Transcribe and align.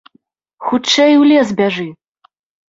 Хутчэй 0.69 1.13
у 1.19 1.23
лес 1.33 1.53
бяжы! 1.61 1.87